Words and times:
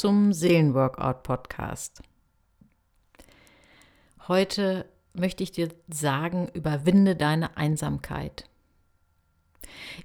zum 0.00 0.32
Seelenworkout 0.32 1.22
Podcast. 1.22 2.00
Heute 4.26 4.86
möchte 5.12 5.42
ich 5.42 5.52
dir 5.52 5.68
sagen, 5.88 6.48
überwinde 6.54 7.14
deine 7.14 7.58
Einsamkeit. 7.58 8.44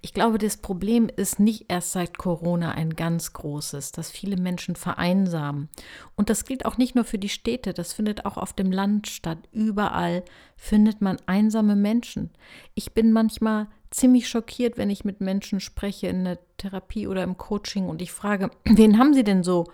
Ich 0.02 0.14
glaube, 0.14 0.38
das 0.38 0.58
Problem 0.58 1.10
ist 1.14 1.40
nicht 1.40 1.66
erst 1.70 1.92
seit 1.92 2.18
Corona 2.18 2.72
ein 2.72 2.96
ganz 2.96 3.32
großes, 3.34 3.94
dass 3.94 4.12
viele 4.12 4.38
Menschen 4.38 4.76
vereinsamen. 4.76 5.70
Und 6.16 6.30
das 6.30 6.44
gilt 6.44 6.66
auch 6.66 6.78
nicht 6.78 6.96
nur 6.96 7.06
für 7.06 7.18
die 7.18 7.30
Städte, 7.30 7.74
das 7.74 7.94
findet 7.94 8.26
auch 8.26 8.38
auf 8.38 8.54
dem 8.54 8.72
Land 8.72 9.08
statt. 9.08 9.40
Überall 9.52 10.24
findet 10.58 11.02
man 11.02 11.18
einsame 11.26 11.76
Menschen. 11.76 12.32
Ich 12.76 12.94
bin 12.94 13.14
manchmal 13.14 13.68
ziemlich 13.92 14.28
schockiert, 14.28 14.78
wenn 14.78 14.90
ich 14.90 15.06
mit 15.06 15.22
Menschen 15.22 15.60
spreche 15.60 16.08
in 16.08 16.24
der 16.24 16.40
Therapie 16.58 17.08
oder 17.08 17.24
im 17.24 17.38
Coaching 17.38 17.88
und 17.88 18.02
ich 18.02 18.12
frage, 18.12 18.52
wen 18.66 18.98
haben 18.98 19.14
sie 19.14 19.24
denn 19.24 19.44
so? 19.44 19.66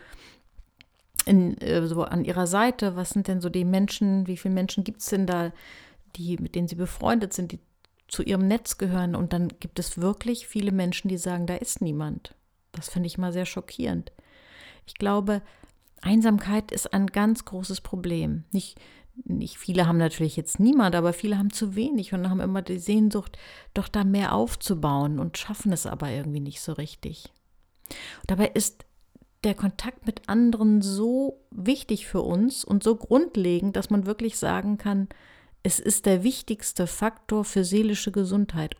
In, 1.26 1.58
äh, 1.62 1.88
so 1.88 2.04
an 2.04 2.26
ihrer 2.26 2.48
Seite, 2.48 2.96
was 2.96 3.12
sind 3.12 3.28
denn 3.28 3.40
so 3.40 3.50
die 3.50 3.66
Menschen, 3.66 4.28
wie 4.28 4.38
viele 4.38 4.54
Menschen 4.54 4.84
gibt 4.84 5.02
es 5.02 5.08
denn 5.08 5.26
da, 5.26 5.54
die, 6.16 6.38
mit 6.38 6.56
denen 6.56 6.68
sie 6.68 6.76
befreundet 6.76 7.34
sind, 7.34 7.52
die 7.54 7.60
zu 8.08 8.24
ihrem 8.24 8.48
Netz 8.48 8.78
gehören. 8.78 9.16
Und 9.16 9.34
dann 9.34 9.48
gibt 9.60 9.80
es 9.80 9.98
wirklich 9.98 10.48
viele 10.48 10.72
Menschen, 10.72 11.08
die 11.08 11.18
sagen, 11.18 11.48
da 11.48 11.56
ist 11.56 11.82
niemand. 11.82 12.36
Das 12.74 12.90
finde 12.90 13.08
ich 13.08 13.18
mal 13.18 13.34
sehr 13.34 13.46
schockierend. 13.46 14.12
Ich 14.86 14.96
glaube, 14.96 15.42
Einsamkeit 16.02 16.72
ist 16.72 16.94
ein 16.94 17.08
ganz 17.08 17.46
großes 17.46 17.82
Problem. 17.82 18.44
Nicht, 18.52 18.80
nicht 19.26 19.58
viele 19.58 19.88
haben 19.88 19.98
natürlich 19.98 20.36
jetzt 20.36 20.60
niemand, 20.60 20.96
aber 20.96 21.14
viele 21.14 21.38
haben 21.38 21.52
zu 21.52 21.76
wenig 21.76 22.14
und 22.14 22.30
haben 22.30 22.40
immer 22.40 22.62
die 22.62 22.80
Sehnsucht, 22.80 23.38
doch 23.74 23.88
da 23.88 24.04
mehr 24.04 24.34
aufzubauen 24.34 25.20
und 25.20 25.38
schaffen 25.38 25.72
es 25.72 25.86
aber 25.86 26.10
irgendwie 26.10 26.40
nicht 26.40 26.62
so 26.62 26.74
richtig. 26.74 27.32
Und 28.22 28.32
dabei 28.32 28.48
ist 28.48 28.86
der 29.44 29.54
Kontakt 29.56 30.06
mit 30.06 30.30
anderen 30.30 30.82
so 30.82 31.46
wichtig 31.52 32.08
für 32.08 32.22
uns 32.22 32.64
und 32.64 32.84
so 32.84 32.96
grundlegend, 32.96 33.76
dass 33.76 33.90
man 33.90 34.06
wirklich 34.06 34.38
sagen 34.38 34.78
kann, 34.78 35.10
es 35.64 35.80
ist 35.80 36.06
der 36.06 36.24
wichtigste 36.24 36.88
Faktor 36.88 37.46
für 37.46 37.64
seelische 37.64 38.12
Gesundheit. 38.12 38.76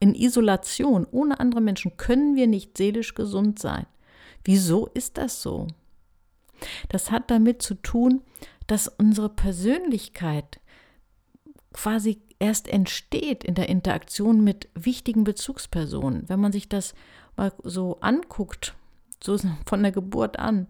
In 0.00 0.14
Isolation, 0.14 1.06
ohne 1.10 1.40
andere 1.40 1.60
Menschen, 1.60 1.96
können 1.96 2.36
wir 2.36 2.46
nicht 2.46 2.76
seelisch 2.76 3.14
gesund 3.14 3.58
sein. 3.58 3.86
Wieso 4.44 4.86
ist 4.86 5.18
das 5.18 5.42
so? 5.42 5.68
Das 6.88 7.10
hat 7.10 7.30
damit 7.30 7.62
zu 7.62 7.74
tun, 7.74 8.22
dass 8.72 8.88
unsere 8.88 9.28
Persönlichkeit 9.28 10.58
quasi 11.74 12.22
erst 12.38 12.68
entsteht 12.68 13.44
in 13.44 13.54
der 13.54 13.68
Interaktion 13.68 14.42
mit 14.42 14.70
wichtigen 14.74 15.24
Bezugspersonen. 15.24 16.26
Wenn 16.30 16.40
man 16.40 16.52
sich 16.52 16.70
das 16.70 16.94
mal 17.36 17.52
so 17.62 18.00
anguckt, 18.00 18.74
so 19.22 19.36
von 19.66 19.82
der 19.82 19.92
Geburt 19.92 20.38
an, 20.38 20.68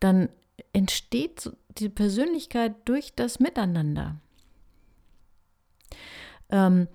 dann 0.00 0.28
entsteht 0.74 1.50
die 1.78 1.88
Persönlichkeit 1.88 2.74
durch 2.84 3.14
das 3.14 3.40
Miteinander. 3.40 4.16
Ähm, 6.50 6.88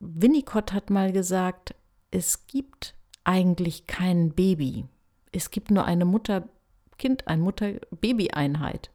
Winnicott 0.00 0.72
hat 0.72 0.88
mal 0.88 1.12
gesagt, 1.12 1.74
es 2.10 2.46
gibt 2.46 2.94
eigentlich 3.24 3.86
kein 3.86 4.30
Baby. 4.30 4.86
Es 5.32 5.50
gibt 5.50 5.70
nur 5.70 5.84
eine 5.84 6.06
Mutter-Kind, 6.06 7.28
eine 7.28 7.42
Mutter-Baby-Einheit. 7.42 8.90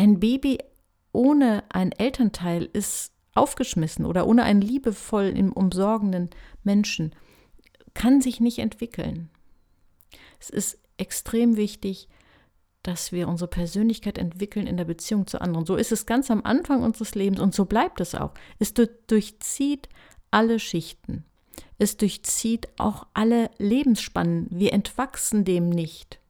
Ein 0.00 0.18
Baby 0.18 0.56
ohne 1.12 1.62
ein 1.68 1.92
Elternteil 1.92 2.70
ist 2.72 3.12
aufgeschmissen 3.34 4.06
oder 4.06 4.26
ohne 4.26 4.44
einen 4.44 4.62
liebevoll 4.62 5.34
umsorgenden 5.54 6.30
Menschen 6.64 7.14
kann 7.92 8.22
sich 8.22 8.40
nicht 8.40 8.60
entwickeln. 8.60 9.28
Es 10.40 10.48
ist 10.48 10.78
extrem 10.96 11.58
wichtig, 11.58 12.08
dass 12.82 13.12
wir 13.12 13.28
unsere 13.28 13.50
Persönlichkeit 13.50 14.16
entwickeln 14.16 14.66
in 14.66 14.78
der 14.78 14.86
Beziehung 14.86 15.26
zu 15.26 15.38
anderen. 15.38 15.66
So 15.66 15.76
ist 15.76 15.92
es 15.92 16.06
ganz 16.06 16.30
am 16.30 16.44
Anfang 16.44 16.82
unseres 16.82 17.14
Lebens 17.14 17.38
und 17.38 17.54
so 17.54 17.66
bleibt 17.66 18.00
es 18.00 18.14
auch. 18.14 18.32
Es 18.58 18.72
durchzieht 18.72 19.90
alle 20.30 20.60
Schichten. 20.60 21.26
Es 21.76 21.98
durchzieht 21.98 22.70
auch 22.78 23.06
alle 23.12 23.50
Lebensspannen. 23.58 24.46
Wir 24.48 24.72
entwachsen 24.72 25.44
dem 25.44 25.68
nicht. 25.68 26.20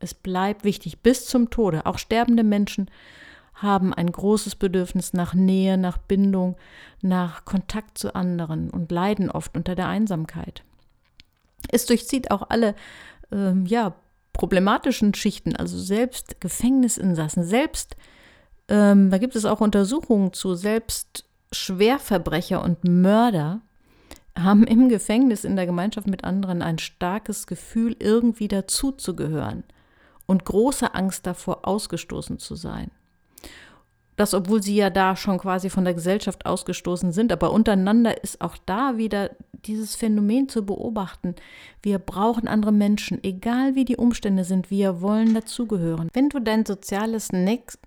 Es 0.00 0.14
bleibt 0.14 0.64
wichtig 0.64 1.00
bis 1.00 1.26
zum 1.26 1.50
Tode. 1.50 1.86
Auch 1.86 1.98
sterbende 1.98 2.44
Menschen 2.44 2.90
haben 3.54 3.94
ein 3.94 4.10
großes 4.10 4.56
Bedürfnis 4.56 5.12
nach 5.12 5.34
Nähe, 5.34 5.78
nach 5.78 5.98
Bindung, 5.98 6.56
nach 7.00 7.44
Kontakt 7.44 7.98
zu 7.98 8.14
anderen 8.14 8.70
und 8.70 8.90
leiden 8.90 9.30
oft 9.30 9.56
unter 9.56 9.74
der 9.74 9.88
Einsamkeit. 9.88 10.62
Es 11.70 11.86
durchzieht 11.86 12.30
auch 12.30 12.50
alle 12.50 12.74
ähm, 13.32 13.64
ja, 13.66 13.94
problematischen 14.32 15.14
Schichten, 15.14 15.56
also 15.56 15.78
selbst 15.78 16.40
Gefängnisinsassen, 16.40 17.44
selbst, 17.44 17.96
ähm, 18.68 19.10
da 19.10 19.18
gibt 19.18 19.36
es 19.36 19.44
auch 19.44 19.60
Untersuchungen 19.60 20.32
zu, 20.32 20.54
selbst 20.54 21.24
Schwerverbrecher 21.52 22.62
und 22.62 22.84
Mörder 22.84 23.60
haben 24.36 24.64
im 24.64 24.88
Gefängnis 24.88 25.44
in 25.44 25.54
der 25.54 25.66
Gemeinschaft 25.66 26.08
mit 26.08 26.24
anderen 26.24 26.60
ein 26.60 26.78
starkes 26.78 27.46
Gefühl, 27.46 27.94
irgendwie 28.00 28.48
dazuzugehören 28.48 29.62
und 30.26 30.44
große 30.44 30.94
Angst 30.94 31.26
davor, 31.26 31.66
ausgestoßen 31.66 32.38
zu 32.38 32.54
sein 32.54 32.90
das, 34.16 34.32
obwohl 34.32 34.62
sie 34.62 34.76
ja 34.76 34.90
da 34.90 35.16
schon 35.16 35.38
quasi 35.38 35.70
von 35.70 35.84
der 35.84 35.94
Gesellschaft 35.94 36.46
ausgestoßen 36.46 37.12
sind, 37.12 37.32
aber 37.32 37.52
untereinander 37.52 38.22
ist 38.22 38.40
auch 38.40 38.56
da 38.64 38.96
wieder 38.96 39.30
dieses 39.52 39.96
Phänomen 39.96 40.48
zu 40.48 40.64
beobachten. 40.64 41.34
Wir 41.82 41.98
brauchen 41.98 42.46
andere 42.46 42.72
Menschen, 42.72 43.24
egal 43.24 43.74
wie 43.74 43.84
die 43.84 43.96
Umstände 43.96 44.44
sind, 44.44 44.70
wir 44.70 45.00
wollen 45.00 45.34
dazugehören. 45.34 46.08
Wenn 46.12 46.28
du 46.28 46.38
dein 46.38 46.64
soziales 46.64 47.32
Netz, 47.32 47.78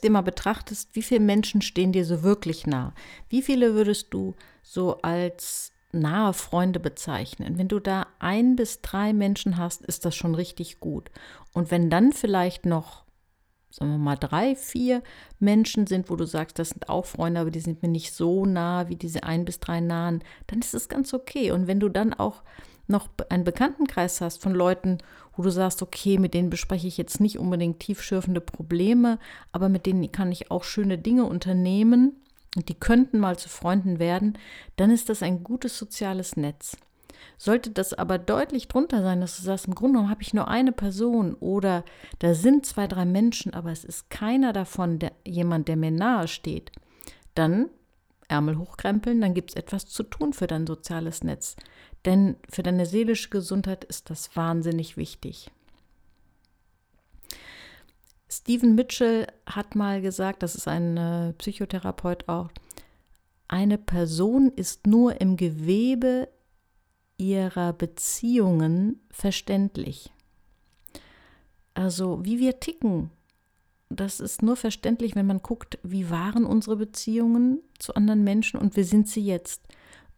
dir 0.00 0.10
mal 0.10 0.22
betrachtest, 0.22 0.90
wie 0.94 1.02
viele 1.02 1.20
Menschen 1.20 1.62
stehen 1.62 1.92
dir 1.92 2.04
so 2.04 2.22
wirklich 2.22 2.66
nah? 2.66 2.92
Wie 3.28 3.42
viele 3.42 3.74
würdest 3.74 4.12
du 4.12 4.34
so 4.62 4.98
als 5.02 5.70
nahe 5.92 6.32
Freunde 6.32 6.80
bezeichnen. 6.80 7.58
Wenn 7.58 7.68
du 7.68 7.80
da 7.80 8.06
ein 8.18 8.56
bis 8.56 8.80
drei 8.82 9.12
Menschen 9.12 9.56
hast, 9.56 9.84
ist 9.84 10.04
das 10.04 10.14
schon 10.14 10.34
richtig 10.34 10.80
gut. 10.80 11.10
Und 11.52 11.70
wenn 11.70 11.90
dann 11.90 12.12
vielleicht 12.12 12.66
noch 12.66 13.06
sagen 13.70 13.90
wir 13.90 13.98
mal, 13.98 14.16
drei, 14.16 14.56
vier 14.56 15.02
Menschen 15.38 15.86
sind, 15.86 16.08
wo 16.08 16.16
du 16.16 16.24
sagst, 16.24 16.58
das 16.58 16.70
sind 16.70 16.88
auch 16.88 17.04
Freunde, 17.04 17.40
aber 17.40 17.50
die 17.50 17.60
sind 17.60 17.82
mir 17.82 17.88
nicht 17.88 18.14
so 18.14 18.46
nah 18.46 18.88
wie 18.88 18.96
diese 18.96 19.22
ein 19.24 19.44
bis 19.44 19.60
drei 19.60 19.80
nahen, 19.80 20.24
dann 20.46 20.60
ist 20.60 20.74
es 20.74 20.88
ganz 20.88 21.12
okay. 21.12 21.50
Und 21.50 21.66
wenn 21.66 21.80
du 21.80 21.90
dann 21.90 22.14
auch 22.14 22.42
noch 22.86 23.08
einen 23.28 23.44
Bekanntenkreis 23.44 24.20
hast 24.20 24.40
von 24.40 24.54
Leuten, 24.54 24.98
wo 25.36 25.42
du 25.42 25.50
sagst, 25.50 25.82
okay, 25.82 26.18
mit 26.18 26.34
denen 26.34 26.50
bespreche 26.50 26.86
ich 26.86 26.96
jetzt 26.96 27.20
nicht 27.20 27.38
unbedingt 27.38 27.80
tiefschürfende 27.80 28.40
Probleme, 28.40 29.18
aber 29.52 29.68
mit 29.68 29.84
denen 29.84 30.10
kann 30.10 30.32
ich 30.32 30.50
auch 30.50 30.64
schöne 30.64 30.96
Dinge 30.96 31.24
unternehmen 31.24 32.12
und 32.56 32.68
die 32.68 32.74
könnten 32.74 33.18
mal 33.18 33.38
zu 33.38 33.48
Freunden 33.48 33.98
werden, 33.98 34.38
dann 34.76 34.90
ist 34.90 35.08
das 35.08 35.22
ein 35.22 35.44
gutes 35.44 35.78
soziales 35.78 36.36
Netz. 36.36 36.76
Sollte 37.38 37.70
das 37.70 37.92
aber 37.92 38.18
deutlich 38.18 38.68
drunter 38.68 39.02
sein, 39.02 39.20
dass 39.20 39.36
du 39.36 39.42
sagst, 39.42 39.66
im 39.66 39.74
Grunde 39.74 39.94
genommen 39.94 40.10
habe 40.10 40.22
ich 40.22 40.34
nur 40.34 40.48
eine 40.48 40.72
Person 40.72 41.34
oder 41.34 41.84
da 42.18 42.34
sind 42.34 42.64
zwei, 42.64 42.86
drei 42.86 43.04
Menschen, 43.04 43.52
aber 43.52 43.70
es 43.70 43.84
ist 43.84 44.10
keiner 44.10 44.52
davon 44.52 44.98
der, 44.98 45.12
jemand, 45.26 45.68
der 45.68 45.76
mir 45.76 45.90
nahe 45.90 46.28
steht, 46.28 46.72
dann 47.34 47.68
Ärmel 48.28 48.58
hochkrempeln, 48.58 49.20
dann 49.20 49.34
gibt 49.34 49.50
es 49.50 49.56
etwas 49.56 49.86
zu 49.86 50.02
tun 50.02 50.32
für 50.32 50.46
dein 50.46 50.66
soziales 50.66 51.22
Netz. 51.22 51.56
Denn 52.04 52.36
für 52.48 52.62
deine 52.62 52.86
seelische 52.86 53.30
Gesundheit 53.30 53.84
ist 53.84 54.10
das 54.10 54.34
wahnsinnig 54.36 54.96
wichtig. 54.96 55.50
Stephen 58.36 58.74
Mitchell 58.74 59.26
hat 59.46 59.74
mal 59.74 60.02
gesagt, 60.02 60.42
das 60.42 60.54
ist 60.54 60.68
ein 60.68 60.96
äh, 60.96 61.32
Psychotherapeut 61.34 62.28
auch, 62.28 62.50
eine 63.48 63.78
Person 63.78 64.52
ist 64.54 64.86
nur 64.86 65.20
im 65.20 65.36
Gewebe 65.36 66.28
ihrer 67.16 67.72
Beziehungen 67.72 69.00
verständlich. 69.10 70.12
Also 71.72 72.24
wie 72.24 72.38
wir 72.38 72.60
ticken, 72.60 73.10
das 73.88 74.20
ist 74.20 74.42
nur 74.42 74.56
verständlich, 74.56 75.14
wenn 75.14 75.26
man 75.26 75.42
guckt, 75.42 75.78
wie 75.82 76.10
waren 76.10 76.44
unsere 76.44 76.76
Beziehungen 76.76 77.62
zu 77.78 77.94
anderen 77.94 78.22
Menschen 78.22 78.60
und 78.60 78.76
wie 78.76 78.82
sind 78.82 79.08
sie 79.08 79.24
jetzt. 79.24 79.62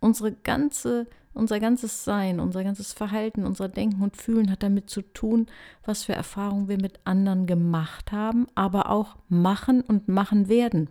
Unsere 0.01 0.33
ganze, 0.33 1.07
unser 1.39 1.61
ganzes 1.61 2.05
Sein, 2.05 2.41
unser 2.41 2.65
ganzes 2.65 2.93
Verhalten, 2.93 3.47
unser 3.47 3.69
Denken 3.69 4.03
und 4.03 4.17
Fühlen 4.17 4.51
hat 4.51 4.63
damit 4.63 4.91
zu 4.91 5.03
tun, 5.03 5.47
was 5.85 6.05
für 6.05 6.13
Erfahrungen 6.13 6.69
wir 6.69 6.81
mit 6.81 7.01
anderen 7.05 7.47
gemacht 7.47 8.13
haben, 8.13 8.47
aber 8.55 8.91
auch 8.91 9.17
machen 9.29 9.81
und 9.81 10.09
machen 10.09 10.49
werden. 10.49 10.91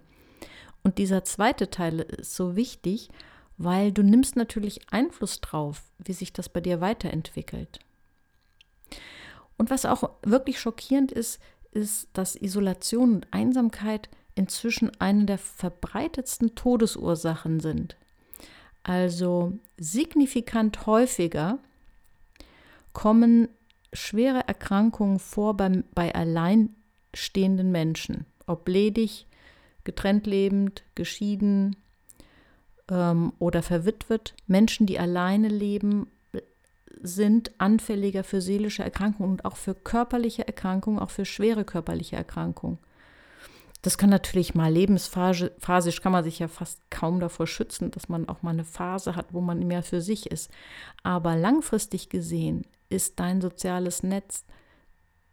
Und 0.84 0.98
dieser 0.98 1.24
zweite 1.26 1.70
Teil 1.70 2.00
ist 2.00 2.36
so 2.36 2.56
wichtig, 2.56 3.10
weil 3.58 3.92
du 3.92 4.04
nimmst 4.04 4.36
natürlich 4.36 4.80
Einfluss 4.92 5.42
drauf, 5.42 5.84
wie 5.98 6.14
sich 6.14 6.32
das 6.32 6.48
bei 6.48 6.62
dir 6.62 6.80
weiterentwickelt. 6.80 7.80
Und 9.58 9.70
was 9.70 9.86
auch 9.86 10.12
wirklich 10.24 10.60
schockierend 10.60 11.12
ist, 11.12 11.42
ist, 11.72 12.08
dass 12.14 12.36
Isolation 12.36 13.16
und 13.16 13.28
Einsamkeit 13.32 14.10
inzwischen 14.36 14.92
eine 15.00 15.26
der 15.26 15.40
verbreitetsten 15.40 16.56
Todesursachen 16.56 17.60
sind. 17.60 17.98
Also 18.88 19.52
signifikant 19.78 20.86
häufiger 20.86 21.60
kommen 22.94 23.50
schwere 23.92 24.48
Erkrankungen 24.48 25.20
vor 25.20 25.58
bei, 25.58 25.84
bei 25.94 26.16
alleinstehenden 26.16 27.70
Menschen, 27.70 28.26
ob 28.46 28.68
ledig, 28.70 29.28
getrennt 29.84 30.26
lebend, 30.26 30.84
geschieden 30.96 31.76
ähm, 32.90 33.34
oder 33.40 33.62
verwitwet. 33.62 34.34
Menschen, 34.48 34.88
die 34.88 35.00
alleine 35.00 35.50
leben, 35.50 36.08
sind 37.02 37.52
anfälliger 37.58 38.24
für 38.24 38.40
seelische 38.40 38.84
Erkrankungen 38.84 39.32
und 39.32 39.44
auch 39.44 39.58
für 39.58 39.76
körperliche 39.76 40.48
Erkrankungen, 40.48 41.00
auch 41.00 41.12
für 41.12 41.26
schwere 41.26 41.66
körperliche 41.66 42.16
Erkrankungen. 42.16 42.80
Das 43.82 43.98
kann 43.98 44.10
natürlich 44.10 44.56
mal 44.56 44.72
lebensphasisch, 44.72 46.02
kann 46.02 46.12
man 46.12 46.24
sich 46.24 46.40
ja 46.40 46.48
fast 46.48 46.80
kaum 46.90 47.20
davor 47.20 47.48
schützen, 47.48 47.92
dass 47.92 48.10
man 48.10 48.28
auch 48.28 48.42
mal 48.42 48.52
eine 48.52 48.66
Phase 48.66 49.16
hat, 49.16 49.34
wo 49.34 49.42
man 49.42 49.60
mehr 49.60 49.84
für 49.84 50.02
sich 50.02 50.32
ist. 50.32 50.52
Aber 51.04 51.36
langfristig 51.36 52.10
gesehen 52.10 52.66
ist 52.90 53.20
dein 53.20 53.40
soziales 53.40 54.04
Netz 54.04 54.46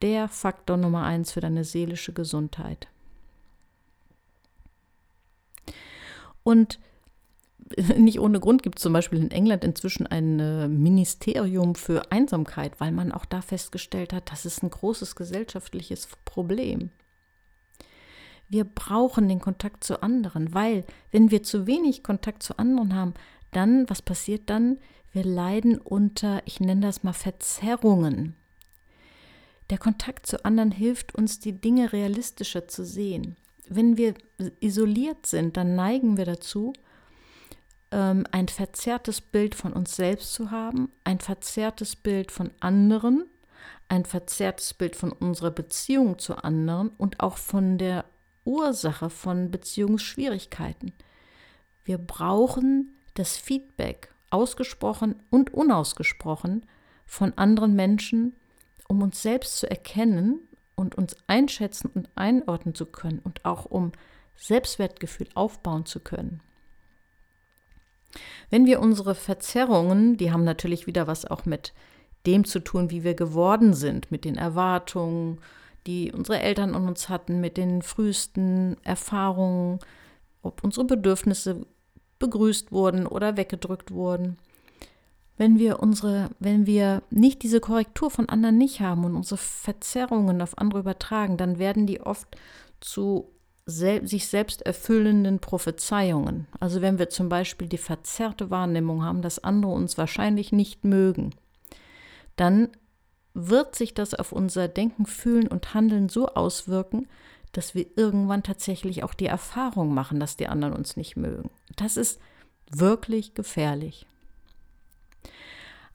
der 0.02 0.28
Faktor 0.28 0.76
Nummer 0.76 1.04
eins 1.04 1.32
für 1.32 1.40
deine 1.40 1.64
seelische 1.64 2.12
Gesundheit. 2.12 2.88
Und 6.42 6.78
nicht 7.96 8.20
ohne 8.20 8.40
Grund 8.40 8.62
gibt 8.62 8.78
es 8.78 8.82
zum 8.82 8.92
Beispiel 8.92 9.18
in 9.18 9.30
England 9.30 9.64
inzwischen 9.64 10.06
ein 10.06 10.38
äh, 10.38 10.68
Ministerium 10.68 11.74
für 11.74 12.12
Einsamkeit, 12.12 12.78
weil 12.80 12.92
man 12.92 13.12
auch 13.12 13.24
da 13.24 13.40
festgestellt 13.40 14.12
hat, 14.12 14.30
das 14.30 14.44
ist 14.44 14.62
ein 14.62 14.70
großes 14.70 15.16
gesellschaftliches 15.16 16.08
Problem. 16.24 16.90
Wir 18.54 18.62
brauchen 18.62 19.28
den 19.28 19.40
Kontakt 19.40 19.82
zu 19.82 20.00
anderen, 20.00 20.54
weil 20.54 20.84
wenn 21.10 21.32
wir 21.32 21.42
zu 21.42 21.66
wenig 21.66 22.04
Kontakt 22.04 22.40
zu 22.44 22.56
anderen 22.56 22.94
haben, 22.94 23.14
dann, 23.50 23.90
was 23.90 24.00
passiert 24.00 24.48
dann? 24.48 24.78
Wir 25.10 25.24
leiden 25.24 25.76
unter, 25.78 26.40
ich 26.44 26.60
nenne 26.60 26.82
das 26.82 27.02
mal 27.02 27.14
Verzerrungen. 27.14 28.36
Der 29.70 29.78
Kontakt 29.78 30.28
zu 30.28 30.44
anderen 30.44 30.70
hilft 30.70 31.16
uns, 31.16 31.40
die 31.40 31.60
Dinge 31.60 31.92
realistischer 31.92 32.68
zu 32.68 32.84
sehen. 32.84 33.34
Wenn 33.68 33.96
wir 33.96 34.14
isoliert 34.60 35.26
sind, 35.26 35.56
dann 35.56 35.74
neigen 35.74 36.16
wir 36.16 36.24
dazu, 36.24 36.74
ähm, 37.90 38.24
ein 38.30 38.46
verzerrtes 38.46 39.20
Bild 39.20 39.56
von 39.56 39.72
uns 39.72 39.96
selbst 39.96 40.32
zu 40.32 40.52
haben, 40.52 40.92
ein 41.02 41.18
verzerrtes 41.18 41.96
Bild 41.96 42.30
von 42.30 42.52
anderen, 42.60 43.24
ein 43.88 44.04
verzerrtes 44.04 44.74
Bild 44.74 44.94
von 44.94 45.10
unserer 45.10 45.50
Beziehung 45.50 46.20
zu 46.20 46.36
anderen 46.36 46.90
und 46.90 47.18
auch 47.18 47.36
von 47.36 47.78
der 47.78 48.04
Ursache 48.44 49.10
von 49.10 49.50
Beziehungsschwierigkeiten. 49.50 50.92
Wir 51.84 51.98
brauchen 51.98 52.94
das 53.14 53.36
Feedback, 53.36 54.12
ausgesprochen 54.30 55.22
und 55.30 55.54
unausgesprochen, 55.54 56.66
von 57.06 57.32
anderen 57.36 57.74
Menschen, 57.74 58.34
um 58.88 59.02
uns 59.02 59.22
selbst 59.22 59.58
zu 59.58 59.70
erkennen 59.70 60.40
und 60.74 60.96
uns 60.96 61.16
einschätzen 61.26 61.90
und 61.94 62.08
einordnen 62.14 62.74
zu 62.74 62.86
können 62.86 63.20
und 63.20 63.44
auch 63.44 63.66
um 63.66 63.92
Selbstwertgefühl 64.36 65.28
aufbauen 65.34 65.86
zu 65.86 66.00
können. 66.00 66.40
Wenn 68.50 68.66
wir 68.66 68.80
unsere 68.80 69.14
Verzerrungen, 69.14 70.16
die 70.16 70.32
haben 70.32 70.44
natürlich 70.44 70.86
wieder 70.86 71.06
was 71.06 71.24
auch 71.24 71.44
mit 71.44 71.72
dem 72.26 72.44
zu 72.44 72.60
tun, 72.60 72.90
wie 72.90 73.04
wir 73.04 73.14
geworden 73.14 73.74
sind, 73.74 74.10
mit 74.10 74.24
den 74.24 74.36
Erwartungen, 74.36 75.40
die 75.86 76.12
unsere 76.12 76.40
Eltern 76.40 76.74
an 76.74 76.88
uns 76.88 77.08
hatten, 77.08 77.40
mit 77.40 77.56
den 77.56 77.82
frühesten 77.82 78.76
Erfahrungen, 78.82 79.78
ob 80.42 80.64
unsere 80.64 80.86
Bedürfnisse 80.86 81.66
begrüßt 82.18 82.72
wurden 82.72 83.06
oder 83.06 83.36
weggedrückt 83.36 83.90
wurden. 83.90 84.38
Wenn 85.36 85.58
wir 85.58 85.80
unsere, 85.80 86.30
wenn 86.38 86.66
wir 86.66 87.02
nicht 87.10 87.42
diese 87.42 87.60
Korrektur 87.60 88.10
von 88.10 88.28
anderen 88.28 88.56
nicht 88.56 88.80
haben 88.80 89.04
und 89.04 89.16
unsere 89.16 89.38
Verzerrungen 89.38 90.40
auf 90.40 90.58
andere 90.58 90.80
übertragen, 90.80 91.36
dann 91.36 91.58
werden 91.58 91.86
die 91.86 92.00
oft 92.00 92.36
zu 92.80 93.30
sel 93.66 94.06
sich 94.06 94.28
selbst 94.28 94.62
erfüllenden 94.62 95.38
Prophezeiungen. 95.38 96.46
Also 96.60 96.82
wenn 96.82 96.98
wir 96.98 97.08
zum 97.08 97.28
Beispiel 97.28 97.66
die 97.66 97.78
verzerrte 97.78 98.50
Wahrnehmung 98.50 99.02
haben, 99.02 99.22
dass 99.22 99.42
andere 99.42 99.72
uns 99.72 99.96
wahrscheinlich 99.98 100.52
nicht 100.52 100.84
mögen, 100.84 101.30
dann 102.36 102.68
wird 103.34 103.74
sich 103.74 103.94
das 103.94 104.14
auf 104.14 104.32
unser 104.32 104.68
Denken, 104.68 105.06
Fühlen 105.06 105.48
und 105.48 105.74
Handeln 105.74 106.08
so 106.08 106.28
auswirken, 106.28 107.08
dass 107.52 107.74
wir 107.74 107.86
irgendwann 107.96 108.42
tatsächlich 108.42 109.04
auch 109.04 109.14
die 109.14 109.26
Erfahrung 109.26 109.92
machen, 109.92 110.20
dass 110.20 110.36
die 110.36 110.48
anderen 110.48 110.74
uns 110.74 110.96
nicht 110.96 111.16
mögen. 111.16 111.50
Das 111.76 111.96
ist 111.96 112.20
wirklich 112.70 113.34
gefährlich. 113.34 114.06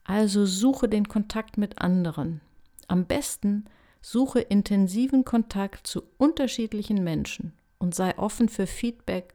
Also 0.04 0.46
suche 0.46 0.90
den 0.90 1.08
Kontakt 1.08 1.58
mit 1.58 1.80
anderen. 1.80 2.42
Am 2.88 3.06
besten 3.06 3.66
suche 4.02 4.40
intensiven 4.40 5.26
Kontakt 5.26 5.86
zu 5.86 6.04
unterschiedlichen 6.18 7.04
Menschen 7.04 7.54
und 7.78 7.94
sei 7.94 8.18
offen 8.18 8.50
für 8.50 8.66
Feedback 8.66 9.34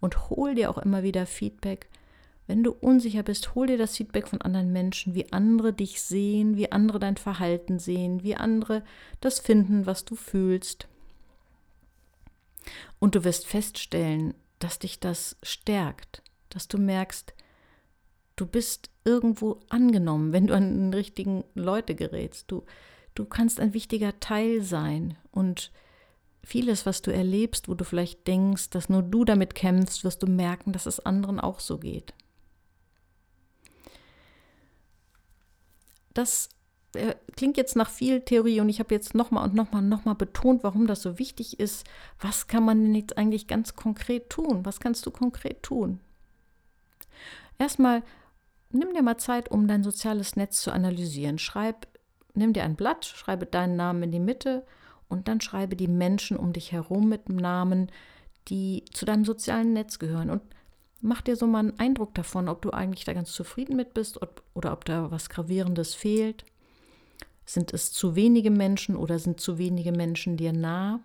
und 0.00 0.30
hol 0.30 0.54
dir 0.54 0.70
auch 0.70 0.78
immer 0.78 1.02
wieder 1.02 1.26
Feedback. 1.26 1.88
Wenn 2.46 2.62
du 2.62 2.72
unsicher 2.72 3.22
bist, 3.22 3.54
hol 3.54 3.66
dir 3.66 3.78
das 3.78 3.96
Feedback 3.96 4.28
von 4.28 4.42
anderen 4.42 4.72
Menschen, 4.72 5.14
wie 5.14 5.32
andere 5.32 5.72
dich 5.72 6.02
sehen, 6.02 6.56
wie 6.56 6.70
andere 6.70 6.98
dein 6.98 7.16
Verhalten 7.16 7.78
sehen, 7.78 8.22
wie 8.22 8.36
andere 8.36 8.82
das 9.20 9.40
finden, 9.40 9.86
was 9.86 10.04
du 10.04 10.14
fühlst. 10.14 10.86
Und 12.98 13.14
du 13.14 13.24
wirst 13.24 13.46
feststellen, 13.46 14.34
dass 14.58 14.78
dich 14.78 15.00
das 15.00 15.36
stärkt, 15.42 16.22
dass 16.50 16.68
du 16.68 16.78
merkst, 16.78 17.34
du 18.36 18.46
bist 18.46 18.90
irgendwo 19.04 19.60
angenommen, 19.68 20.32
wenn 20.32 20.46
du 20.46 20.54
an 20.54 20.90
die 20.90 20.96
richtigen 20.96 21.44
Leute 21.54 21.94
gerätst. 21.94 22.50
Du, 22.50 22.64
du 23.14 23.24
kannst 23.24 23.60
ein 23.60 23.74
wichtiger 23.74 24.18
Teil 24.20 24.62
sein 24.62 25.16
und 25.30 25.70
vieles, 26.42 26.84
was 26.84 27.00
du 27.00 27.10
erlebst, 27.10 27.68
wo 27.68 27.74
du 27.74 27.84
vielleicht 27.84 28.26
denkst, 28.26 28.70
dass 28.70 28.88
nur 28.88 29.02
du 29.02 29.24
damit 29.24 29.54
kämpfst, 29.54 30.04
wirst 30.04 30.22
du 30.22 30.26
merken, 30.26 30.72
dass 30.72 30.86
es 30.86 31.00
anderen 31.00 31.40
auch 31.40 31.60
so 31.60 31.78
geht. 31.78 32.12
Das 36.14 36.48
äh, 36.94 37.14
klingt 37.36 37.56
jetzt 37.56 37.76
nach 37.76 37.90
viel 37.90 38.20
Theorie 38.20 38.60
und 38.60 38.68
ich 38.68 38.78
habe 38.78 38.94
jetzt 38.94 39.14
nochmal 39.14 39.44
und 39.44 39.54
nochmal 39.54 39.82
und 39.82 39.88
nochmal 39.88 40.14
betont, 40.14 40.62
warum 40.64 40.86
das 40.86 41.02
so 41.02 41.18
wichtig 41.18 41.60
ist. 41.60 41.84
Was 42.20 42.46
kann 42.46 42.64
man 42.64 42.82
denn 42.82 42.94
jetzt 42.94 43.18
eigentlich 43.18 43.46
ganz 43.46 43.76
konkret 43.76 44.30
tun? 44.30 44.64
Was 44.64 44.80
kannst 44.80 45.04
du 45.06 45.10
konkret 45.10 45.62
tun? 45.62 46.00
Erstmal, 47.58 48.02
nimm 48.70 48.94
dir 48.94 49.02
mal 49.02 49.18
Zeit, 49.18 49.50
um 49.50 49.68
dein 49.68 49.82
soziales 49.82 50.36
Netz 50.36 50.60
zu 50.62 50.72
analysieren. 50.72 51.38
Schreib, 51.38 51.86
nimm 52.34 52.52
dir 52.52 52.64
ein 52.64 52.76
Blatt, 52.76 53.04
schreibe 53.04 53.46
deinen 53.46 53.76
Namen 53.76 54.04
in 54.04 54.12
die 54.12 54.20
Mitte 54.20 54.64
und 55.08 55.28
dann 55.28 55.40
schreibe 55.40 55.76
die 55.76 55.88
Menschen 55.88 56.36
um 56.36 56.52
dich 56.52 56.72
herum 56.72 57.08
mit 57.08 57.28
dem 57.28 57.36
Namen, 57.36 57.90
die 58.48 58.84
zu 58.92 59.04
deinem 59.04 59.24
sozialen 59.24 59.72
Netz 59.72 59.98
gehören. 59.98 60.30
Und 60.30 60.42
mach 61.04 61.20
dir 61.20 61.36
so 61.36 61.46
mal 61.46 61.58
einen 61.60 61.78
Eindruck 61.78 62.14
davon, 62.14 62.48
ob 62.48 62.62
du 62.62 62.70
eigentlich 62.70 63.04
da 63.04 63.12
ganz 63.12 63.30
zufrieden 63.32 63.76
mit 63.76 63.92
bist 63.92 64.22
ob, 64.22 64.42
oder 64.54 64.72
ob 64.72 64.86
da 64.86 65.10
was 65.10 65.28
Gravierendes 65.28 65.94
fehlt. 65.94 66.44
Sind 67.44 67.74
es 67.74 67.92
zu 67.92 68.16
wenige 68.16 68.50
Menschen 68.50 68.96
oder 68.96 69.18
sind 69.18 69.38
zu 69.38 69.58
wenige 69.58 69.92
Menschen 69.92 70.38
dir 70.38 70.54
nah? 70.54 71.00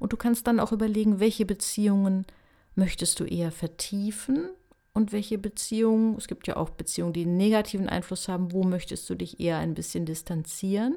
Und 0.00 0.12
du 0.12 0.16
kannst 0.16 0.48
dann 0.48 0.58
auch 0.58 0.72
überlegen, 0.72 1.20
welche 1.20 1.46
Beziehungen 1.46 2.26
möchtest 2.74 3.20
du 3.20 3.24
eher 3.24 3.52
vertiefen 3.52 4.50
und 4.92 5.12
welche 5.12 5.38
Beziehungen, 5.38 6.16
es 6.18 6.26
gibt 6.26 6.48
ja 6.48 6.56
auch 6.56 6.70
Beziehungen, 6.70 7.12
die 7.12 7.22
einen 7.22 7.36
negativen 7.36 7.88
Einfluss 7.88 8.26
haben, 8.26 8.50
wo 8.50 8.64
möchtest 8.64 9.08
du 9.08 9.14
dich 9.14 9.38
eher 9.38 9.58
ein 9.58 9.74
bisschen 9.74 10.04
distanzieren? 10.04 10.96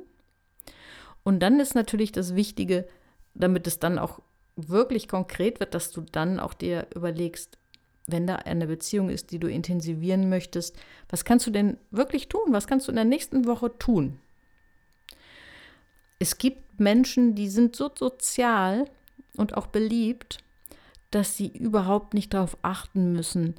Und 1.24 1.42
dann 1.42 1.60
ist 1.60 1.76
natürlich 1.76 2.12
das 2.12 2.34
Wichtige, 2.34 2.88
damit 3.36 3.68
es 3.68 3.78
dann 3.78 4.00
auch 4.00 4.20
wirklich 4.56 5.08
konkret 5.08 5.60
wird, 5.60 5.76
dass 5.76 5.92
du 5.92 6.02
dann 6.02 6.40
auch 6.40 6.56
dir 6.56 6.88
überlegst, 6.96 7.59
wenn 8.12 8.28
da 8.28 8.38
eine 8.38 8.68
Beziehung 8.68 9.10
ist, 9.10 9.32
die 9.32 9.40
du 9.40 9.48
intensivieren 9.48 10.30
möchtest, 10.30 10.76
was 11.10 11.26
kannst 11.26 11.48
du 11.48 11.52
denn 11.52 11.78
wirklich 11.92 12.28
tun? 12.28 12.52
Was 12.52 12.68
kannst 12.68 12.88
du 12.88 12.92
in 12.92 12.96
der 12.96 13.06
nächsten 13.06 13.46
Woche 13.46 13.78
tun? 13.78 14.20
Es 16.20 16.38
gibt 16.38 16.80
Menschen, 16.80 17.36
die 17.36 17.50
sind 17.50 17.76
so 17.76 17.90
sozial 17.94 18.86
und 19.36 19.56
auch 19.56 19.68
beliebt, 19.68 20.40
dass 21.12 21.38
sie 21.38 21.48
überhaupt 21.48 22.14
nicht 22.14 22.34
darauf 22.34 22.58
achten 22.62 23.14
müssen, 23.14 23.56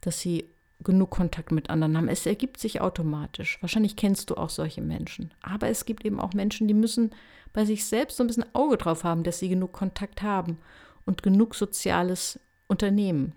dass 0.00 0.20
sie 0.20 0.48
genug 0.82 1.10
Kontakt 1.10 1.50
mit 1.50 1.70
anderen 1.70 1.96
haben. 1.96 2.08
Es 2.08 2.26
ergibt 2.26 2.58
sich 2.58 2.80
automatisch. 2.80 3.58
Wahrscheinlich 3.60 3.96
kennst 3.96 4.30
du 4.30 4.36
auch 4.36 4.50
solche 4.50 4.82
Menschen. 4.82 5.32
Aber 5.40 5.68
es 5.68 5.84
gibt 5.86 6.04
eben 6.04 6.20
auch 6.20 6.34
Menschen, 6.34 6.68
die 6.68 6.74
müssen 6.74 7.10
bei 7.52 7.64
sich 7.64 7.84
selbst 7.84 8.16
so 8.16 8.24
ein 8.24 8.26
bisschen 8.26 8.54
Auge 8.54 8.76
drauf 8.76 9.04
haben, 9.04 9.22
dass 9.22 9.38
sie 9.38 9.48
genug 9.48 9.72
Kontakt 9.72 10.22
haben 10.22 10.58
und 11.06 11.22
genug 11.22 11.54
soziales 11.54 12.38
Unternehmen. 12.66 13.32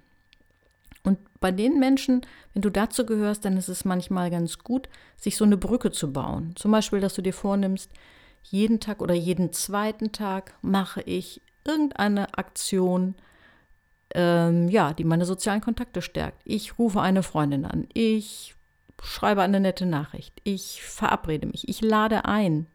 Bei 1.39 1.51
den 1.51 1.79
Menschen, 1.79 2.21
wenn 2.53 2.61
du 2.61 2.69
dazu 2.69 3.05
gehörst, 3.05 3.45
dann 3.45 3.57
ist 3.57 3.69
es 3.69 3.85
manchmal 3.85 4.29
ganz 4.31 4.59
gut, 4.59 4.89
sich 5.15 5.37
so 5.37 5.45
eine 5.45 5.57
Brücke 5.57 5.91
zu 5.91 6.11
bauen. 6.11 6.55
Zum 6.55 6.71
Beispiel, 6.71 6.99
dass 6.99 7.15
du 7.15 7.21
dir 7.21 7.33
vornimmst, 7.33 7.91
jeden 8.43 8.79
Tag 8.79 9.01
oder 9.01 9.13
jeden 9.13 9.51
zweiten 9.53 10.11
Tag 10.11 10.55
mache 10.61 11.01
ich 11.01 11.41
irgendeine 11.65 12.37
Aktion, 12.37 13.15
ähm, 14.15 14.69
ja, 14.69 14.93
die 14.93 15.03
meine 15.03 15.25
sozialen 15.25 15.61
Kontakte 15.61 16.01
stärkt. 16.01 16.41
Ich 16.45 16.79
rufe 16.79 17.01
eine 17.01 17.23
Freundin 17.23 17.65
an, 17.65 17.87
ich 17.93 18.55
schreibe 19.01 19.41
eine 19.41 19.59
nette 19.59 19.85
Nachricht. 19.85 20.41
Ich 20.43 20.81
verabrede 20.81 21.47
mich. 21.47 21.67
Ich 21.67 21.81
lade 21.81 22.25
ein. 22.25 22.67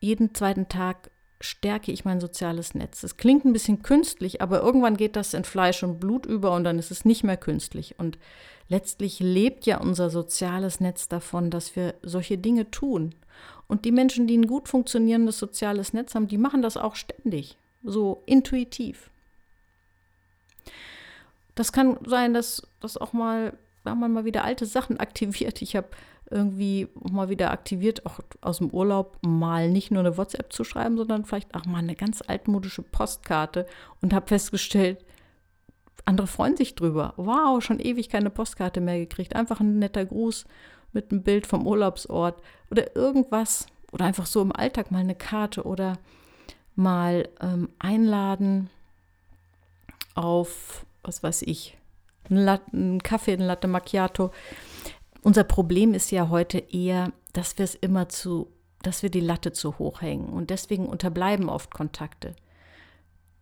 Jeden 0.00 0.34
zweiten 0.34 0.68
Tag 0.68 1.10
stärke 1.44 1.92
ich 1.92 2.04
mein 2.04 2.20
soziales 2.20 2.74
Netz. 2.74 3.02
Es 3.02 3.16
klingt 3.16 3.44
ein 3.44 3.52
bisschen 3.52 3.82
künstlich, 3.82 4.40
aber 4.40 4.62
irgendwann 4.62 4.96
geht 4.96 5.16
das 5.16 5.34
in 5.34 5.44
Fleisch 5.44 5.82
und 5.82 6.00
Blut 6.00 6.26
über 6.26 6.52
und 6.52 6.64
dann 6.64 6.78
ist 6.78 6.90
es 6.90 7.04
nicht 7.04 7.22
mehr 7.22 7.36
künstlich. 7.36 7.98
Und 7.98 8.18
letztlich 8.68 9.20
lebt 9.20 9.66
ja 9.66 9.78
unser 9.78 10.10
soziales 10.10 10.80
Netz 10.80 11.08
davon, 11.08 11.50
dass 11.50 11.76
wir 11.76 11.94
solche 12.02 12.38
Dinge 12.38 12.70
tun. 12.70 13.14
Und 13.68 13.84
die 13.84 13.92
Menschen, 13.92 14.26
die 14.26 14.36
ein 14.36 14.46
gut 14.46 14.68
funktionierendes 14.68 15.38
soziales 15.38 15.92
Netz 15.92 16.14
haben, 16.14 16.28
die 16.28 16.38
machen 16.38 16.62
das 16.62 16.76
auch 16.76 16.96
ständig, 16.96 17.56
so 17.82 18.22
intuitiv. 18.26 19.10
Das 21.54 21.72
kann 21.72 21.98
sein, 22.06 22.34
dass 22.34 22.62
das 22.80 22.96
auch 22.96 23.12
mal, 23.12 23.52
wenn 23.84 23.98
man 23.98 24.12
mal 24.12 24.24
wieder 24.24 24.44
alte 24.44 24.66
Sachen 24.66 24.98
aktiviert. 25.00 25.62
Ich 25.62 25.76
habe 25.76 25.88
irgendwie 26.30 26.88
mal 26.94 27.28
wieder 27.28 27.50
aktiviert, 27.50 28.06
auch 28.06 28.20
aus 28.40 28.58
dem 28.58 28.70
Urlaub 28.70 29.18
mal 29.22 29.70
nicht 29.70 29.90
nur 29.90 30.00
eine 30.00 30.16
WhatsApp 30.16 30.52
zu 30.52 30.64
schreiben, 30.64 30.96
sondern 30.96 31.24
vielleicht 31.24 31.54
auch 31.54 31.66
mal 31.66 31.78
eine 31.78 31.94
ganz 31.94 32.22
altmodische 32.26 32.82
Postkarte 32.82 33.66
und 34.00 34.14
habe 34.14 34.26
festgestellt, 34.26 35.04
andere 36.04 36.26
freuen 36.26 36.56
sich 36.56 36.74
drüber. 36.74 37.14
Wow, 37.16 37.62
schon 37.62 37.80
ewig 37.80 38.08
keine 38.08 38.30
Postkarte 38.30 38.80
mehr 38.80 38.98
gekriegt. 38.98 39.34
Einfach 39.34 39.60
ein 39.60 39.78
netter 39.78 40.04
Gruß 40.04 40.44
mit 40.92 41.10
einem 41.10 41.22
Bild 41.22 41.46
vom 41.46 41.66
Urlaubsort 41.66 42.40
oder 42.70 42.94
irgendwas. 42.94 43.66
Oder 43.92 44.06
einfach 44.06 44.26
so 44.26 44.42
im 44.42 44.54
Alltag 44.54 44.90
mal 44.90 44.98
eine 44.98 45.14
Karte 45.14 45.64
oder 45.64 45.98
mal 46.74 47.28
ähm, 47.40 47.68
einladen 47.78 48.68
auf, 50.14 50.84
was 51.02 51.22
weiß 51.22 51.42
ich, 51.42 51.76
einen, 52.28 53.02
Kaffee, 53.02 53.34
einen 53.34 53.46
Latte 53.46 53.68
Macchiato. 53.68 54.30
Unser 55.24 55.44
Problem 55.44 55.94
ist 55.94 56.12
ja 56.12 56.28
heute 56.28 56.58
eher, 56.58 57.10
dass 57.32 57.56
wir 57.56 57.64
es 57.64 57.74
immer 57.74 58.10
zu, 58.10 58.52
dass 58.82 59.02
wir 59.02 59.08
die 59.08 59.20
Latte 59.20 59.52
zu 59.52 59.78
hoch 59.78 60.02
hängen 60.02 60.28
und 60.28 60.50
deswegen 60.50 60.86
unterbleiben 60.86 61.48
oft 61.48 61.72
Kontakte. 61.72 62.36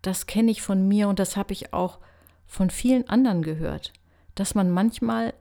Das 0.00 0.26
kenne 0.26 0.52
ich 0.52 0.62
von 0.62 0.86
mir 0.86 1.08
und 1.08 1.18
das 1.18 1.36
habe 1.36 1.52
ich 1.52 1.74
auch 1.74 1.98
von 2.46 2.70
vielen 2.70 3.08
anderen 3.08 3.42
gehört, 3.42 3.92
dass 4.36 4.54
man 4.54 4.70
manchmal 4.70 5.34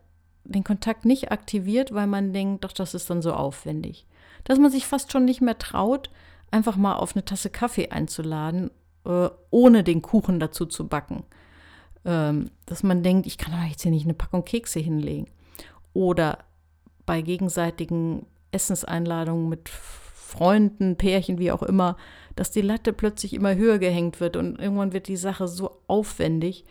den 0.44 0.64
Kontakt 0.64 1.06
nicht 1.06 1.32
aktiviert, 1.32 1.94
weil 1.94 2.08
man 2.08 2.34
denkt, 2.34 2.64
doch, 2.64 2.74
das 2.74 2.96
ist 2.96 3.12
dann 3.12 3.22
so 3.22 3.34
aufwendig. 3.34 4.08
Dass 4.44 4.58
man 4.58 4.72
sich 4.72 4.88
fast 4.88 5.12
schon 5.12 5.26
nicht 5.26 5.42
mehr 5.42 5.60
traut, 5.60 6.10
einfach 6.50 6.76
mal 6.76 6.96
auf 6.96 7.16
eine 7.16 7.24
Tasse 7.24 7.52
Kaffee 7.52 7.90
einzuladen, 7.90 8.72
äh, 9.06 9.30
ohne 9.52 9.84
den 9.84 10.02
Kuchen 10.02 10.40
dazu 10.40 10.66
zu 10.66 10.88
backen. 10.88 11.24
Ähm, 12.04 12.50
dass 12.66 12.82
man 12.82 13.04
denkt, 13.04 13.28
ich 13.28 13.38
kann 13.38 13.54
doch 13.54 13.70
jetzt 13.70 13.84
hier 13.84 13.92
nicht 13.92 14.06
eine 14.06 14.16
Packung 14.16 14.44
Kekse 14.44 14.80
hinlegen. 14.80 15.28
Oder 15.94 16.40
bei 17.06 17.22
gegenseitigen 17.22 18.26
Essenseinladungen 18.52 19.50
mit 19.50 19.70
Freunden, 19.70 20.96
Pärchen, 20.96 21.40
wie 21.40 21.52
auch 21.52 21.64
immer, 21.64 21.98
dass 22.36 22.52
die 22.52 22.62
Latte 22.62 22.94
plötzlich 22.94 23.34
immer 23.34 23.56
höher 23.56 23.80
gehängt 23.80 24.20
wird 24.20 24.38
und 24.38 24.60
irgendwann 24.60 24.94
wird 24.94 25.08
die 25.08 25.18
Sache 25.18 25.48
so 25.48 25.82
aufwendig, 25.88 26.64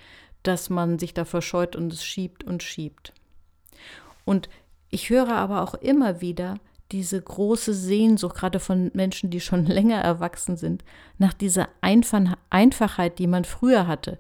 dass 0.43 0.71
man 0.71 0.99
sich 0.99 1.13
da 1.13 1.25
verscheut 1.25 1.77
und 1.77 1.93
es 1.93 2.03
schiebt 2.03 2.45
und 2.45 2.63
schiebt. 2.63 3.13
Und 4.25 4.49
ich 4.89 5.11
höre 5.11 5.35
aber 5.35 5.63
auch 5.63 5.75
immer 5.75 6.21
wieder 6.21 6.55
diese 6.93 7.21
große 7.21 7.75
Sehnsucht, 7.75 8.37
gerade 8.37 8.59
von 8.59 8.91
Menschen, 8.95 9.31
die 9.31 9.41
schon 9.41 9.67
länger 9.67 10.01
erwachsen 10.01 10.57
sind, 10.57 10.85
nach 11.19 11.35
dieser 11.35 11.69
Einfachheit, 11.81 13.19
die 13.19 13.27
man 13.27 13.45
früher 13.45 13.87
hatte. 13.87 14.19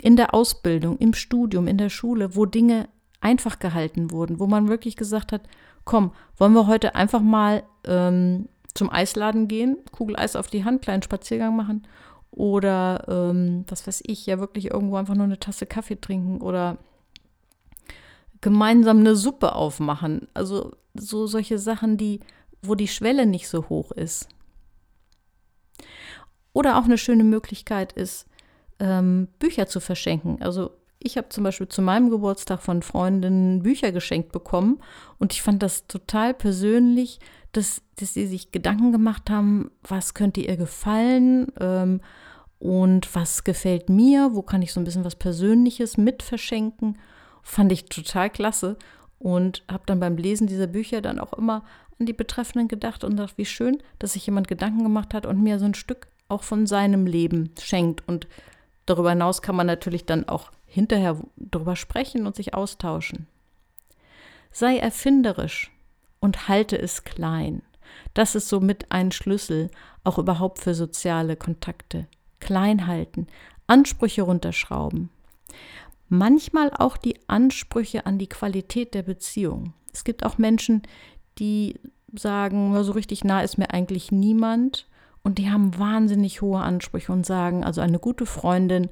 In 0.00 0.16
der 0.16 0.34
Ausbildung, 0.34 0.98
im 0.98 1.14
Studium, 1.14 1.66
in 1.66 1.78
der 1.78 1.90
Schule, 1.90 2.34
wo 2.34 2.46
Dinge 2.46 2.88
einfach 3.22 3.58
gehalten 3.58 4.10
wurden, 4.10 4.38
wo 4.38 4.46
man 4.46 4.68
wirklich 4.68 4.96
gesagt 4.96 5.32
hat, 5.32 5.42
komm, 5.84 6.12
wollen 6.36 6.52
wir 6.52 6.66
heute 6.66 6.94
einfach 6.94 7.20
mal 7.20 7.62
ähm, 7.84 8.48
zum 8.74 8.90
Eisladen 8.90 9.48
gehen, 9.48 9.78
Kugel 9.92 10.16
Eis 10.16 10.36
auf 10.36 10.48
die 10.48 10.64
Hand, 10.64 10.82
kleinen 10.82 11.02
Spaziergang 11.02 11.56
machen 11.56 11.86
oder 12.30 13.04
ähm, 13.08 13.64
was 13.68 13.86
weiß 13.86 14.02
ich, 14.06 14.26
ja 14.26 14.38
wirklich 14.38 14.70
irgendwo 14.70 14.96
einfach 14.96 15.14
nur 15.14 15.24
eine 15.24 15.38
Tasse 15.38 15.66
Kaffee 15.66 16.00
trinken 16.00 16.40
oder 16.40 16.78
gemeinsam 18.40 19.00
eine 19.00 19.14
Suppe 19.14 19.54
aufmachen. 19.54 20.28
Also 20.34 20.72
so 20.94 21.26
solche 21.26 21.58
Sachen, 21.58 21.96
die, 21.96 22.20
wo 22.62 22.74
die 22.74 22.88
Schwelle 22.88 23.26
nicht 23.26 23.48
so 23.48 23.68
hoch 23.68 23.92
ist. 23.92 24.28
Oder 26.54 26.78
auch 26.78 26.84
eine 26.84 26.98
schöne 26.98 27.24
Möglichkeit 27.24 27.92
ist, 27.92 28.26
ähm, 28.78 29.28
Bücher 29.38 29.66
zu 29.66 29.80
verschenken. 29.80 30.40
Also 30.42 30.70
ich 31.04 31.16
habe 31.16 31.28
zum 31.28 31.44
Beispiel 31.44 31.68
zu 31.68 31.82
meinem 31.82 32.10
Geburtstag 32.10 32.62
von 32.62 32.82
Freundinnen 32.82 33.62
Bücher 33.62 33.92
geschenkt 33.92 34.32
bekommen 34.32 34.80
und 35.18 35.32
ich 35.32 35.42
fand 35.42 35.62
das 35.62 35.86
total 35.86 36.34
persönlich, 36.34 37.18
dass, 37.52 37.82
dass 37.96 38.14
sie 38.14 38.26
sich 38.26 38.52
Gedanken 38.52 38.92
gemacht 38.92 39.30
haben, 39.30 39.70
was 39.82 40.14
könnte 40.14 40.40
ihr 40.40 40.56
gefallen 40.56 41.52
ähm, 41.60 42.00
und 42.58 43.14
was 43.14 43.44
gefällt 43.44 43.90
mir, 43.90 44.30
wo 44.32 44.42
kann 44.42 44.62
ich 44.62 44.72
so 44.72 44.80
ein 44.80 44.84
bisschen 44.84 45.04
was 45.04 45.16
Persönliches 45.16 45.96
mit 45.96 46.22
verschenken. 46.22 46.98
Fand 47.42 47.72
ich 47.72 47.86
total 47.86 48.30
klasse 48.30 48.76
und 49.18 49.64
habe 49.70 49.82
dann 49.86 50.00
beim 50.00 50.16
Lesen 50.16 50.46
dieser 50.46 50.66
Bücher 50.66 51.00
dann 51.00 51.18
auch 51.18 51.32
immer 51.32 51.64
an 51.98 52.06
die 52.06 52.12
Betreffenden 52.12 52.68
gedacht 52.68 53.04
und 53.04 53.16
dachte, 53.16 53.38
wie 53.38 53.44
schön, 53.44 53.78
dass 53.98 54.14
sich 54.14 54.26
jemand 54.26 54.48
Gedanken 54.48 54.82
gemacht 54.82 55.14
hat 55.14 55.26
und 55.26 55.42
mir 55.42 55.58
so 55.58 55.64
ein 55.64 55.74
Stück 55.74 56.06
auch 56.28 56.42
von 56.42 56.66
seinem 56.66 57.06
Leben 57.06 57.50
schenkt. 57.60 58.06
Und 58.08 58.26
darüber 58.86 59.10
hinaus 59.10 59.42
kann 59.42 59.56
man 59.56 59.66
natürlich 59.66 60.06
dann 60.06 60.28
auch 60.28 60.50
hinterher 60.72 61.20
darüber 61.36 61.76
sprechen 61.76 62.26
und 62.26 62.36
sich 62.36 62.54
austauschen. 62.54 63.26
Sei 64.50 64.76
erfinderisch 64.78 65.70
und 66.20 66.48
halte 66.48 66.78
es 66.78 67.04
klein. 67.04 67.62
Das 68.14 68.34
ist 68.34 68.48
somit 68.48 68.90
ein 68.90 69.12
Schlüssel, 69.12 69.70
auch 70.04 70.18
überhaupt 70.18 70.58
für 70.58 70.74
soziale 70.74 71.36
Kontakte. 71.36 72.06
Klein 72.40 72.86
halten, 72.86 73.26
Ansprüche 73.66 74.22
runterschrauben 74.22 75.10
manchmal 76.12 76.70
auch 76.76 76.98
die 76.98 77.16
Ansprüche 77.26 78.04
an 78.04 78.18
die 78.18 78.28
Qualität 78.28 78.92
der 78.92 79.02
Beziehung. 79.02 79.72
Es 79.94 80.04
gibt 80.04 80.26
auch 80.26 80.36
Menschen, 80.36 80.82
die 81.38 81.80
sagen, 82.14 82.80
so 82.84 82.92
richtig 82.92 83.24
nah 83.24 83.40
ist 83.40 83.56
mir 83.56 83.70
eigentlich 83.70 84.12
niemand 84.12 84.86
und 85.22 85.38
die 85.38 85.50
haben 85.50 85.78
wahnsinnig 85.78 86.42
hohe 86.42 86.60
Ansprüche 86.60 87.12
und 87.12 87.24
sagen, 87.24 87.64
also 87.64 87.80
eine 87.80 87.98
gute 87.98 88.26
Freundin 88.26 88.90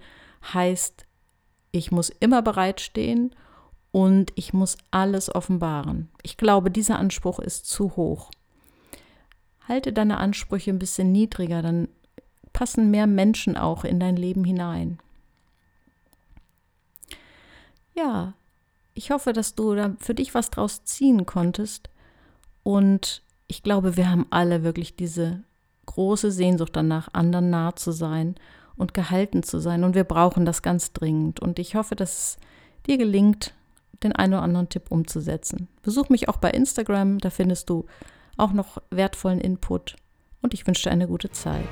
heißt, 0.54 1.04
ich 1.72 1.90
muss 1.90 2.08
immer 2.08 2.42
bereitstehen 2.42 3.34
und 3.92 4.32
ich 4.34 4.52
muss 4.52 4.76
alles 4.90 5.34
offenbaren. 5.34 6.10
Ich 6.22 6.36
glaube, 6.36 6.70
dieser 6.70 6.98
Anspruch 6.98 7.38
ist 7.38 7.66
zu 7.66 7.96
hoch. 7.96 8.30
Halte 9.68 9.92
deine 9.92 10.18
Ansprüche 10.18 10.70
ein 10.70 10.78
bisschen 10.78 11.12
niedriger, 11.12 11.62
dann 11.62 11.88
passen 12.52 12.90
mehr 12.90 13.06
Menschen 13.06 13.56
auch 13.56 13.84
in 13.84 14.00
dein 14.00 14.16
Leben 14.16 14.44
hinein 14.44 14.98
ja, 18.00 18.34
ich 18.94 19.10
hoffe, 19.10 19.32
dass 19.32 19.54
du 19.54 19.74
da 19.74 19.94
für 19.98 20.14
dich 20.14 20.34
was 20.34 20.50
draus 20.50 20.84
ziehen 20.84 21.26
konntest. 21.26 21.90
Und 22.62 23.22
ich 23.46 23.62
glaube, 23.62 23.96
wir 23.96 24.10
haben 24.10 24.26
alle 24.30 24.62
wirklich 24.62 24.96
diese 24.96 25.42
große 25.86 26.30
Sehnsucht 26.30 26.74
danach, 26.74 27.08
anderen 27.12 27.50
nah 27.50 27.74
zu 27.74 27.92
sein 27.92 28.36
und 28.80 28.94
gehalten 28.94 29.42
zu 29.42 29.60
sein. 29.60 29.84
Und 29.84 29.94
wir 29.94 30.04
brauchen 30.04 30.44
das 30.44 30.62
ganz 30.62 30.92
dringend. 30.92 31.40
Und 31.40 31.58
ich 31.58 31.74
hoffe, 31.74 31.94
dass 31.94 32.18
es 32.18 32.38
dir 32.86 32.98
gelingt, 32.98 33.54
den 34.02 34.12
einen 34.14 34.34
oder 34.34 34.42
anderen 34.42 34.68
Tipp 34.68 34.84
umzusetzen. 34.88 35.68
Besuch 35.82 36.08
mich 36.08 36.28
auch 36.28 36.38
bei 36.38 36.50
Instagram, 36.50 37.18
da 37.18 37.30
findest 37.30 37.68
du 37.68 37.86
auch 38.36 38.52
noch 38.52 38.78
wertvollen 38.90 39.40
Input. 39.40 39.96
Und 40.42 40.54
ich 40.54 40.66
wünsche 40.66 40.84
dir 40.84 40.90
eine 40.90 41.06
gute 41.06 41.30
Zeit. 41.30 41.68